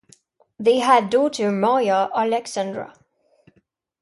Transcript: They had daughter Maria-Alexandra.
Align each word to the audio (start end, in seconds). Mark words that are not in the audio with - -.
They 0.59 0.79
had 0.79 1.11
daughter 1.11 1.51
Maria-Alexandra. 1.51 2.95